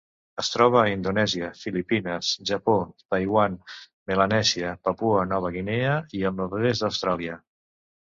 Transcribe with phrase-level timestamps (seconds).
[0.43, 2.75] Es troba a Indonèsia, Filipines, Japó,
[3.15, 3.59] Taiwan,
[4.15, 7.43] Melanèsia, Papua Nova Guinea i el nord-est d'Austràlia.